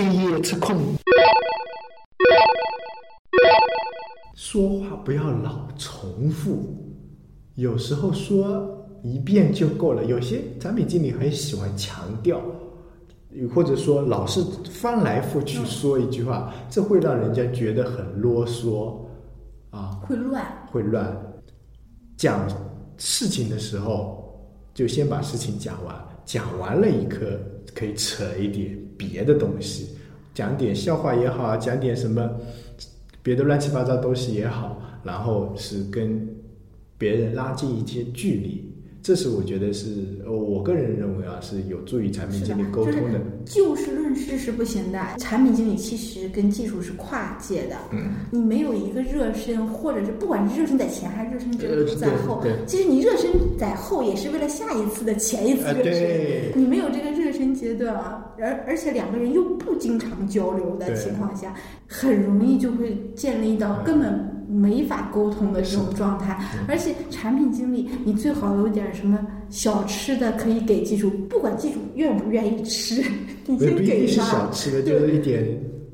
[0.00, 0.78] 天夜吃空。
[4.34, 6.74] 说话不要老重复，
[7.56, 8.66] 有时候说
[9.02, 10.06] 一遍就够了。
[10.06, 12.40] 有些产品经理很喜欢强调，
[13.54, 18.96] 或者说老是翻来覆去说一句话，这会让人家觉得很啰嗦
[19.68, 20.42] 啊，会乱。
[20.72, 21.14] 会乱。
[22.16, 22.48] 讲
[22.96, 24.34] 事情的时候，
[24.72, 25.94] 就先把事情讲完，
[26.30, 27.40] 讲完了一课
[27.74, 29.96] 可以扯一点别的东西，
[30.32, 32.30] 讲点笑话也好，讲点什么。
[33.20, 36.24] 别的乱七八糟东西也好，然后是跟
[36.96, 38.69] 别人拉近一些距离，
[39.02, 39.88] 这是我觉得是
[40.26, 43.20] 我个人认为啊是有助于产品经理沟通的。
[43.44, 47.76] 就事论事是不行的，产品经理其实跟技术是跨界的。
[47.92, 51.40] 嗯，你没有一个热身，或者是不管是热身在前还是热
[51.86, 56.52] 身在后，对，其实你热身在后也是为了下一次的前一次热身。
[56.54, 61.54] 你没有这个热身阶段啊，而而且两个人又不经常交流的情况下。
[61.92, 73.00] 很容易就会建立到根本没法沟通的这种状态，而且产品经理，你最好有点什么小吃的可以给技术，不管技术愿不愿意吃，
[73.46, 74.26] 你先给上。
[74.26, 75.46] 小吃的，就是一点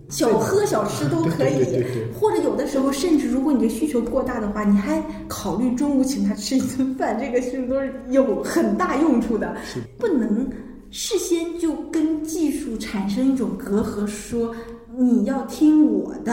[0.09, 1.85] 小喝小吃都可以，
[2.19, 9.55] 或者有的时候，甚至如果你的需求过大的话，你还考虑中午请他吃一顿饭，这个是都是有很大用处的？
[9.99, 10.49] 不能
[10.91, 14.55] 事先就跟技术产生一种隔阂，说。
[14.99, 16.33] 你要听我的，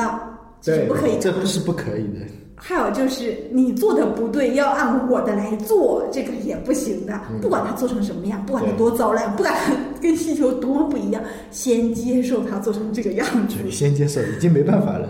[0.63, 1.19] 是不可以的。
[1.19, 2.25] 这不是不可以的。
[2.55, 7.19] 还有就是你做的不对，要按我的来做，这个也不行的。
[7.41, 9.53] 不管他做成什么样，不管他多糟烂，不管
[10.01, 13.57] 跟需求多么不一样，先接受他做成这个样子。
[13.65, 15.09] 你先接受，已经没办法了，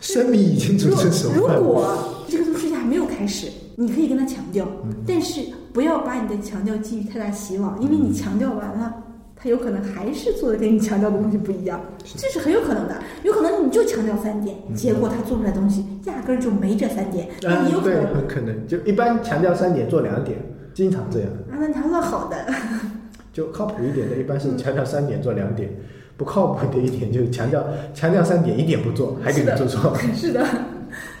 [0.00, 1.56] 生米已经煮成熟饭。
[1.56, 1.96] 如果
[2.28, 4.66] 这个东西还没有开始，你可以跟他强调，
[5.06, 5.40] 但是
[5.72, 8.92] 不要把你的强调寄予太大希望，因为你强调完了。
[9.40, 11.80] 他有可能还是做的跟你强调的东西不一样，
[12.16, 12.96] 这是很有可能的。
[13.22, 17.28] 有可能你就强调三点，结果他做出来东西压根儿就没这三点。
[17.44, 20.36] 嗯，对，很可能就一般强调三点做两点，
[20.74, 21.28] 经常这样。
[21.50, 22.36] 啊，那还算好的。
[23.32, 25.68] 就靠谱一点的，一般是强调三点做两点；
[26.16, 29.96] 不靠谱的一点就是强调强调三点一点不做，还给你做错。
[30.16, 30.44] 是的。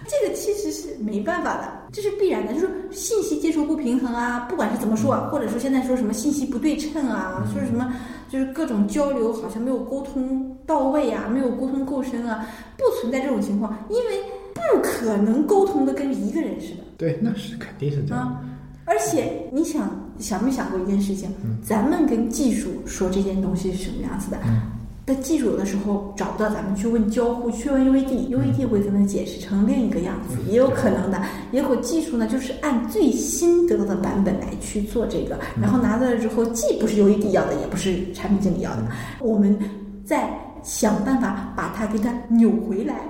[0.08, 2.52] 这个其实是没办法的，这是必然的。
[2.54, 7.92] 就是信息接收不平衡啊，不管是怎么说，或者说现在说什么信息不对称啊，说什么
[8.28, 14.22] 就是各种交流好像没有沟通到位啊，没有沟通够深啊，不存在这种情况，因为
[14.54, 16.82] 不可能沟通的跟一个人似的。
[16.96, 18.44] 对，那是肯定是这样。
[18.84, 21.30] 而且你想想没想过一件事情？
[21.62, 24.38] 咱们跟技术说这件东西是什么样子的？
[24.42, 24.77] 但
[25.16, 31.20] 技术有的时候找不到，咱们去问交互，去问 UAD，UAD 会跟他解释成另一个样子，也有可能的。
[31.52, 38.86] 也有技术呢，就是按最新得到的版本来去做这个，然后拿到了之后，既不是 UAD 要的，也不是产品经理要的，
[39.20, 39.58] 我们
[40.04, 40.28] 再
[40.62, 43.00] 想办法把它给它扭回来。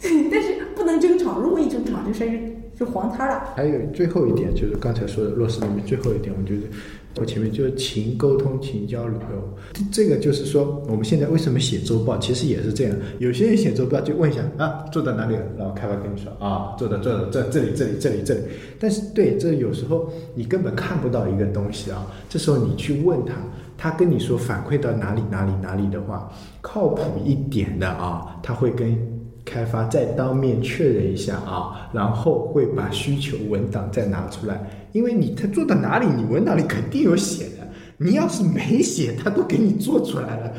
[0.30, 2.30] 但是不能争吵，如果一争吵，这事儿
[2.78, 3.42] 就黄摊了。
[3.56, 6.62] 还有最后一点，就是刚才说的落实里面最后一点，我觉得。
[7.18, 9.18] 我前面就是勤沟通、勤交流，
[9.90, 12.94] 这个就是说，我们现在为什么写周报，其实也是这样。
[13.18, 15.42] 有些人写周报就问一下啊，做到哪里了？
[15.58, 18.40] 然后开发跟你说啊，做到做到这这里这里这里这里。
[18.78, 22.06] 但是对，这有时候你根本看不到一个东西啊。
[22.28, 23.32] 这时候你去问他，
[23.76, 26.30] 他跟你说反馈到哪里哪里哪里的话，
[26.60, 28.96] 靠谱一点的啊，他会跟
[29.48, 34.60] 开发再当面确认一下啊，然后会把需求文档再拿出来。
[34.92, 37.66] 因为你他做到哪里，你文档里肯定有写的。
[38.00, 40.52] 你要是没写，他都给你做出来了，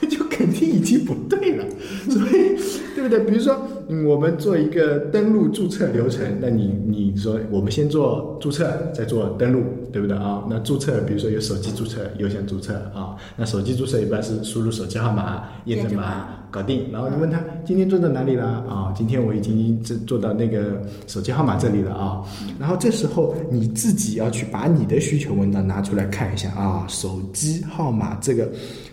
[0.00, 1.64] 那就肯定已经不对了。
[2.10, 2.58] 所以，
[2.94, 3.20] 对不对？
[3.20, 3.66] 比如说，
[4.06, 9.62] 我们做一个登录注册流程，那你你说我们先做注册，再做登录，
[9.92, 10.44] 对不对啊？
[10.48, 13.16] 那注册，比如说有手机注册、邮箱注册啊。
[13.36, 18.92] 那手机注册一般是输入手机号码、验证码搞定，然后你问他今天做到哪里了啊？
[18.96, 22.22] 今天我已经做做到那个手机号码这里了啊。
[22.58, 26.86] 然后这时候你自己要去把你的需求文档拿出来看一下啊。
[26.88, 28.50] 手机号码这个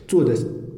[0.07, 0.33] 做的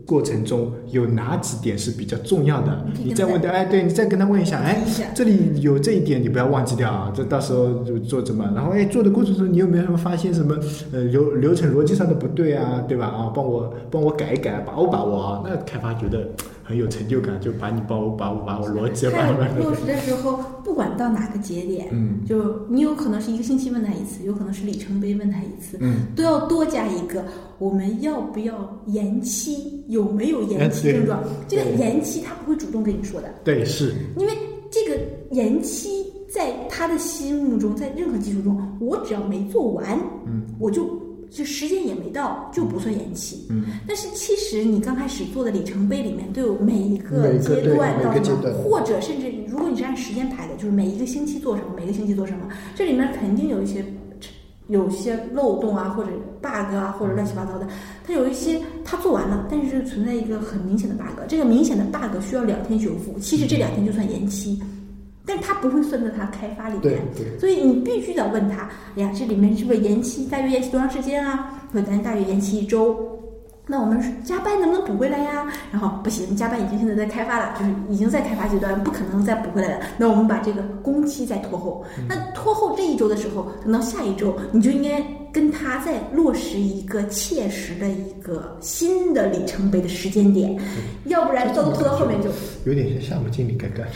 [0.05, 2.85] 过程中有哪几点是比较重要的？
[3.03, 4.81] 你再问他，哎，对你再跟他问一下，哎，
[5.15, 8.49] 这里有这一点你不要忘记掉啊，这到时候就做怎么？
[8.55, 10.57] 然后哎，做的过程中你有没有什么发现什么
[10.91, 12.83] 呃流流程逻辑上的不对啊？
[12.87, 13.05] 对吧？
[13.05, 15.43] 啊，帮我帮我改一改，把握把握啊。
[15.45, 16.27] 那开发觉得。
[16.63, 27.23] 很有成就感，就把你把我把我把我逻辑把落实的时候，不管到哪个节点，嗯，就你有可能是一个星期问他一次，有可能是里程碑问他一次，嗯，都要多加一个，
[27.57, 29.83] 我们要不要延期？
[29.87, 31.21] 有没有延期症状？
[31.47, 33.93] 这个延期他不会主动跟你说的，对，是。
[34.17, 34.33] 因为
[34.69, 34.97] 这个
[35.31, 40.85] 延期在他的心目中，在任何技术中，我只要没做完，嗯，我就
[41.31, 43.47] 就时间也没到就不算延期。
[43.49, 53.83] 嗯，但是其实你刚开始做的里程碑里面都有每一个阶段到什么或者甚至如果你是按时间排的，就是每一个星期做什么，每个星期做什么，这里面肯定有一些
[54.67, 56.11] 有一些漏洞啊，或者
[56.41, 57.67] bug 啊，或者乱七八糟的。
[58.05, 64.61] 它有一些它做完了，但是存在一个很明显的 bug，这个明显的 bug 需要两天修复，其实这两天就算延期，
[65.31, 67.01] 但是它不会算在他开发里对面。
[67.15, 70.25] 对，所以你必须得问他，哎呀，这里面是不是延期？
[70.25, 71.63] 大约延期多长时间啊？
[71.71, 73.17] 或者咱大约延期一周。
[73.65, 75.47] 那我们加班能不能补回来呀？
[75.71, 79.85] 然后不行，加班已经现在在开发了，就是已经在开发阶段，不可能再补回来了。
[79.97, 81.85] 那我们把这个工期再拖后。
[82.09, 85.01] 那拖后这一周的时候，等到下一周，你就应该
[85.31, 90.59] 跟他再落实一个切实的一个新的里程碑的时间点，
[91.05, 92.29] 要不然到拖到后面就
[92.65, 93.87] 有点像项目经理该干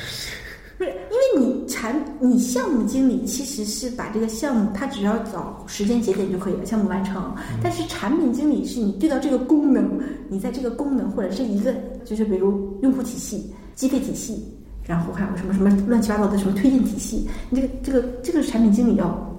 [1.38, 7.34] 你产你项目经理其实是把这个项目，他只要找时间节点就可以了，项目完成。
[7.62, 10.00] 但是产品经理是你对到这个功能，
[10.30, 11.74] 你在这个功能或者是一个，
[12.04, 14.44] 就是比如用户体系、机费体系，
[14.84, 19.35] 然后还有什么什么乱七八糟的什么推荐体系，你这个这个这个产品经理要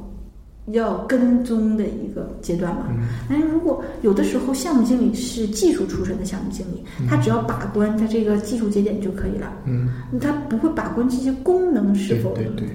[0.72, 2.86] 要跟踪的一个阶段嘛。
[3.28, 9.52] 但是如果有的时候项目经理是技术出身的项目经理，他只要把关他这个技术节点就可以了。
[9.64, 9.88] 嗯，
[10.20, 12.68] 他不会把关这些功能是否对对对，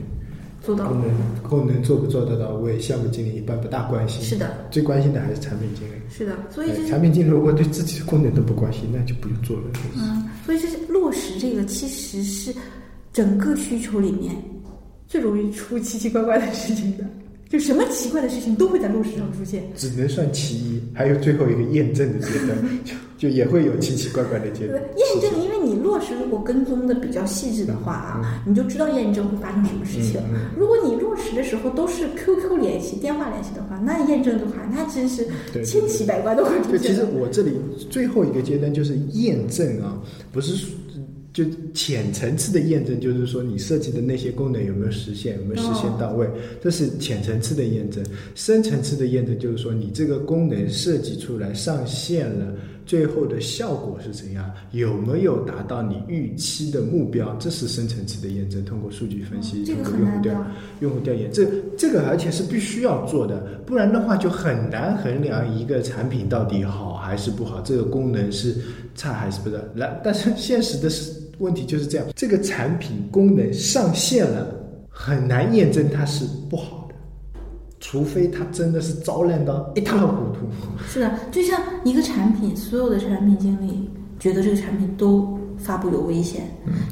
[0.62, 1.02] 做到功。
[1.02, 1.10] 能
[1.50, 4.22] 功能做不做得到位，项目经理一般不大关心。
[4.24, 5.92] 是的，最关心的还是产品经理。
[6.10, 9.64] 是的，所以就是对产品经理如果对自己的功能都不关心，那就不用做了。
[9.98, 12.54] 嗯，所以这是落实这个，其实是
[13.12, 14.34] 整个需求里面
[15.08, 17.04] 最容易出奇奇怪怪的事情的。
[17.52, 19.62] 就什么奇怪的事情都会在落实上出现。
[19.76, 30.22] 只能算其一，还有最后一个验证的阶段， 就就也会有奇奇怪怪的阶对段。，验证，因为你落实如果跟踪的比较细致的话啊，你就知道验证会发生什么事情。
[30.34, 35.28] 嗯如果你落实的时候都是 QQ 联系、电话联系的话，那验证的话，那真是
[35.66, 37.06] 千奇百怪都会出现，其实。
[37.14, 37.52] 我这里
[37.90, 40.00] 最后一个阶段就是验证啊，
[40.32, 40.70] 不是说
[41.34, 46.28] 就浅层次的验证，就是说你设计的那些功能有没有实现，有没有实现到位，
[46.62, 48.04] 这是浅层次的验证。
[48.36, 52.54] 深层次的验证就是说你这个功能设计出来上线了，
[52.86, 58.64] 最后的效果是怎样，有没有达到你预期的目标，这是深层次的验证。
[58.66, 60.46] 通过数据分析，这个通过用户调。
[60.82, 61.46] 用户调研，这
[61.78, 68.56] 这个而且是必须要做的，不然的话就很难衡量一个产品到底好还是不好，这个功能是
[68.96, 69.62] 差还是不是。
[69.76, 74.56] 来，但是现实的是问题就是这样，这个产品功能上线了，
[74.88, 76.96] 很难验证它是不好的，
[77.80, 80.48] 除非它真的是糟烂到一塌糊涂。
[80.88, 83.90] 是的，就像一个产品，所有的产品经理
[84.20, 86.44] 觉得这个产品都发布有危险，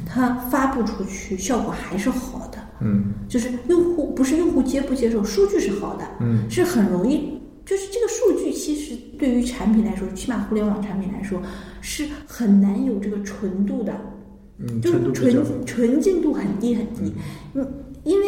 [0.05, 7.37] 他发布出去效果还是好的，嗯就是用户不是用户接不接受，数据是好的，嗯，是很容易。
[7.65, 11.39] 就是这个数据，其实对于产品来说，起码互联网产品来说，
[11.81, 13.93] 是很难有这个纯度的，
[14.59, 17.13] 嗯，就是纯纯净度很低很低。
[17.53, 17.65] 嗯，
[18.03, 18.25] 因为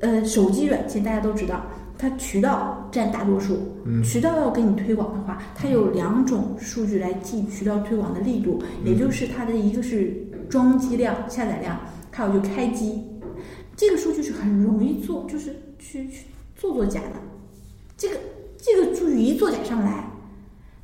[0.00, 1.64] 呃，手机软件大家都知道，
[1.98, 3.58] 它渠道占大多数。
[3.84, 10.14] 嗯渠道要给你推广的话，它有两种数据来记渠道推广的力度，嗯也就是它的一个是
[10.48, 11.78] 装机量、下载量，
[12.10, 13.02] 还有就开机。
[13.76, 16.24] 这个数据是很容易做，就是去去
[16.56, 17.20] 做做假的。
[17.96, 18.16] 这个
[18.56, 20.07] 这个数据一做假上来，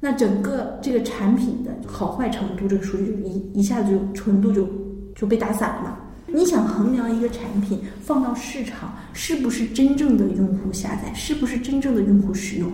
[0.04, 4.68] 那整个这个产品的好坏程度，这个数据就一一下子就纯度就
[5.14, 5.98] 就被打散了嘛。
[6.26, 12.70] 你想衡量一个产品放到市场是不是真正的用户下载，是不是真正的用户使用，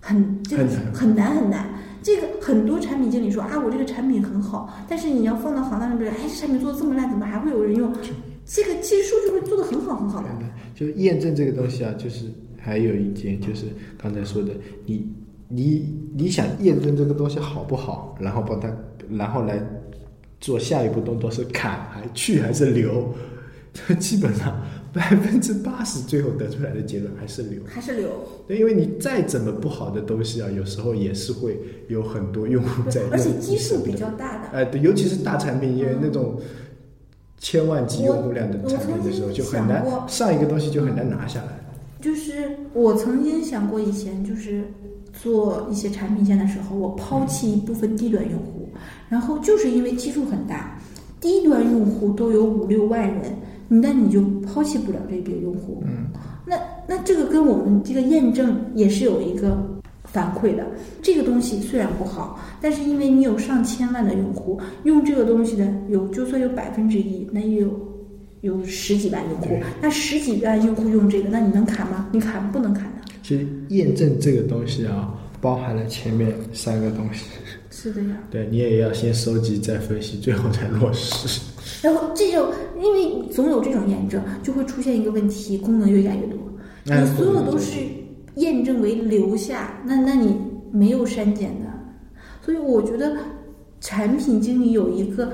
[0.00, 1.68] 很这个很难很难。
[2.02, 7.92] 这个很多产品经理说啊，我这个产品很好，但是你要放到行当里面，哎，这产品做的这么烂，怎么还会有人用？
[8.46, 10.28] 这个其实数据会做的很好很好的。
[10.74, 12.24] 就验证这个东西啊，就是
[12.58, 13.66] 还有一件，就是
[13.98, 14.52] 刚才说的，
[14.86, 15.06] 你
[15.54, 18.74] 你你想验证这个东西好不好，然后把它，
[19.10, 19.62] 然后来
[20.40, 23.12] 做下一步动作是砍还去还是留，
[23.74, 24.62] 这基本上
[24.94, 27.62] 百分之八十最后得出来的结论还是留。
[27.66, 28.08] 还是留，
[28.48, 34.48] 对，因为你再怎么不好的东西啊，有时候也是会有很多用户在用，而且基数比较大的。
[34.48, 36.40] 哎，对，尤其是大产品，因为那种
[37.36, 41.58] 千万级用户量的产品的时候，就很难上一个东西就很难拿下来。
[42.00, 42.32] 就是
[42.72, 44.64] 我曾经想过，以前就是
[45.22, 48.68] 做一些产品线的时候，我抛弃一部分低端用户，
[49.08, 50.76] 然后就是因为基数很大，
[51.20, 53.32] 低端用户都有五六万人，
[53.68, 55.80] 那你就抛弃不了这批用户。
[55.86, 56.08] 嗯，
[56.44, 56.56] 那
[56.88, 59.56] 那这个跟我们这个验证也是有一个
[60.02, 60.66] 反馈的。
[61.00, 67.70] 这个东西虽然不好，但是因为你有上千万的用户用这个东西的有，就算有百分之一，那也有
[68.40, 72.08] 有十几万用户，那十几万用户用这个，那你能砍吗？
[72.10, 73.01] 你砍不能砍的。
[73.22, 77.26] 其实验证这个东西啊，包含了前面三个东西。
[77.70, 78.16] 是的呀。
[78.30, 81.40] 对你也要先收集，再分析，最后再落实。
[81.80, 86.38] 然后这种，因为总有这种验证，就会出现一个问题，功能越加越多。
[86.84, 87.80] 你所有都是
[88.36, 90.36] 验证为留下，那那你
[90.70, 91.66] 没有删减的。
[92.44, 93.16] 所以我觉得
[93.80, 95.32] 产品经理有一个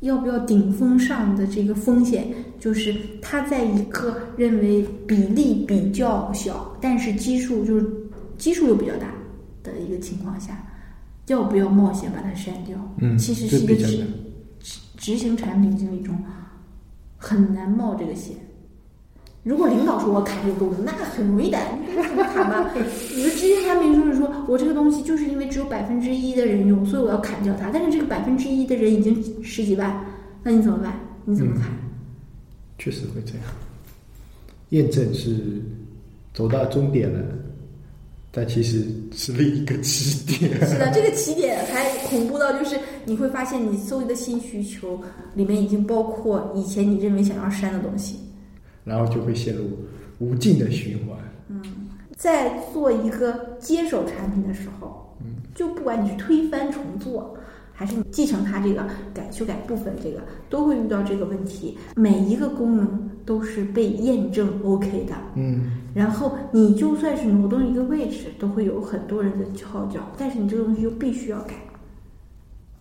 [0.00, 2.26] 要不要顶峰上的这个风险，
[2.60, 7.90] 就是他在一个认为比例比较小，但是基数就是
[8.38, 9.12] 基数又比较大
[9.64, 10.62] 的一个情况下，
[11.26, 12.76] 要不要冒险把它删掉？
[12.98, 14.04] 嗯，其实是一个执
[14.96, 16.14] 执行产品经理中
[17.16, 18.36] 很难冒这个险。
[19.42, 22.70] 如果领导说我砍这个功能，那很容易的，你怎么砍吧？
[22.74, 27.70] 你 说执行产品就是说我这个东西就是因为只有百分之一的人用，所以我要砍掉它。
[27.72, 30.04] 但是这个百分之一的人已经十几万，
[30.42, 31.00] 那你怎么办？
[31.24, 31.64] 你怎么砍？
[32.80, 33.42] 确实会这样。
[34.70, 35.36] 验证是
[36.32, 37.20] 走到终点了，
[38.32, 40.50] 但其实是另一个起点。
[40.66, 45.00] 是的，这个起点还恐怖到就是你会发现，你搜集的新需求
[45.34, 48.16] 里面已经包括以前你认为想要删的东西。
[48.82, 49.64] 然后就会陷入
[50.18, 51.18] 无尽的循环。
[51.48, 51.62] 嗯，
[52.16, 57.36] 在做一个接手产品的时候，嗯，就不管你是推翻重做，
[57.80, 60.20] 还是你继承它这个改修改部分，这个
[60.50, 61.78] 都会遇到这个问题。
[61.96, 71.54] 每一个功能都是被验证 OK 的，嗯，然后你就算是挪动一个位置，都会有很多人的敲脚，但是你这个东西又必须要改。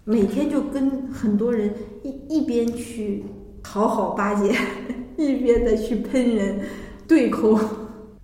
[0.04, 3.24] 每天就跟很多人一一边去
[3.64, 4.54] 讨好巴结。
[5.16, 6.60] 一边的去喷人，
[7.08, 7.58] 对口。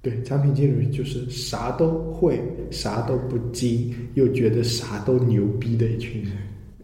[0.01, 2.37] 对，产品经理就是啥都会，
[2.69, 6.33] 啥都不精，又觉得啥都牛逼的一群人。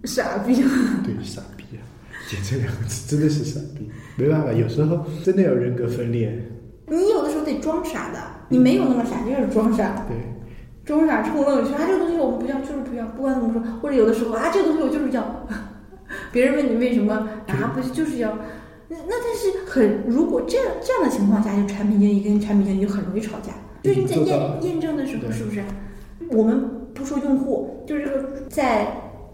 [0.03, 0.55] 傻逼。
[1.03, 1.81] 对，傻逼啊！
[2.29, 3.89] 就这两个字，真的是傻逼。
[4.15, 6.37] 没办法，有时候真的有人格分裂。
[6.87, 10.05] 你有的时候得装傻的，你没有那么傻，就是装傻。
[10.07, 10.17] 对。
[10.83, 13.61] 装傻充愣，去啊这个东西我们不要，就是不要，不管怎么说。
[13.79, 15.47] 或者有的时候啊这个东西我就是要，
[16.33, 18.35] 别人问你为什么啊，不是就是要。
[18.89, 23.53] 那那但是很，如果这样这样的情况下，就产品经理跟产品经理就很容易吵架。
[23.83, 25.63] 就是你在验验证的时候，是不是？
[26.31, 26.61] 我们
[26.93, 28.87] 不说用户，就是这个在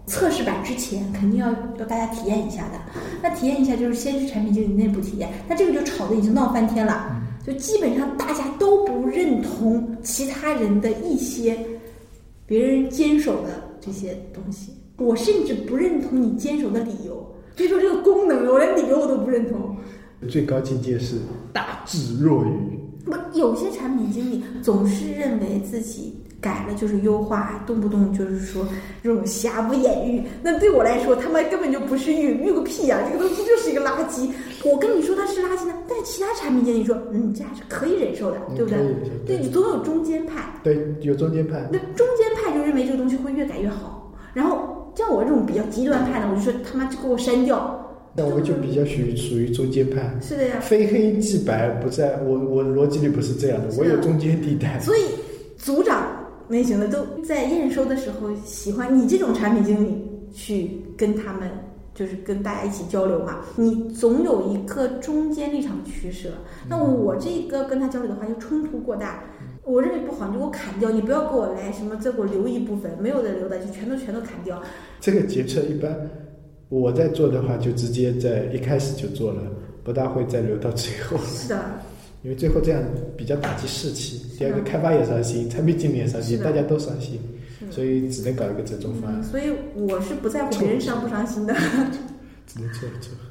[0.08, 1.48] 测试版之前，肯定要
[1.78, 2.80] 要大家体验一下的。
[3.22, 7.14] 那体验一下，就是先是产品经理内部体验，那这个就吵得已经闹翻天了。
[7.46, 11.56] 就基本上大家都不认同其他人的一些
[12.46, 17.14] 别人坚守的这些东西，我甚至不认同你坚守的理由。
[17.56, 19.76] 所以说这个功能，我连理由我都不认同。
[20.28, 21.16] 最高境界是
[21.52, 22.78] 大智若愚。
[23.04, 28.66] 不，有些产品经理总是认为自己改了就是优化，动不动就是说
[29.02, 30.22] 这种瑕不掩瑜。
[30.42, 32.98] 那对我来说，他妈根本就不是育育个屁呀！
[33.06, 34.30] 这个东西就是一个垃圾。
[34.64, 38.78] 我跟你说它是垃圾呢，但是其他产品经理说，嗯，这还是可以忍受的，对不对？
[39.26, 40.52] 对你总有中间派。
[40.62, 41.68] 对，有中间派。
[41.72, 44.74] 那中间派就认为这个东西会越改越好，然后。
[44.98, 47.97] 像我这种比较极端派的，我就说他妈就给我删掉。
[48.18, 50.12] 那我就比较属于属于中间派。
[50.20, 50.58] 是的呀。
[50.60, 54.80] 非黑即白不在我我逻辑里不是这样的，我有中间地带。
[54.80, 55.02] 所以
[55.56, 56.04] 组长
[56.48, 61.48] 类型的都在验收的时候喜欢你这种产品经理去跟他们，
[61.94, 63.36] 就是跟大家一起交流嘛。
[63.54, 66.30] 你总有一个中间立场取舍。
[66.68, 69.22] 那我这个跟他交流的话，就冲突过大。
[69.64, 74.62] 我认为不好，你就给我砍掉，你不要给我来什么，再给我留一部分，没有的留的就全都全都砍掉。
[74.98, 75.94] 这个决策一般，
[76.68, 79.42] 我在做的话就直接在一开始就做了，
[79.82, 81.16] 不大会再留到最后。
[81.26, 81.64] 是的，
[82.22, 82.82] 因为最后这样
[83.16, 84.20] 比较打击士气。
[84.38, 87.18] 第二个开发也伤心，产品经理也伤心，大家都伤心，
[87.70, 89.22] 所以只能搞一个折中方案。
[89.24, 89.44] 所以
[89.74, 91.54] 我是不在乎别人伤不伤心的。
[92.46, 93.27] 只能做做。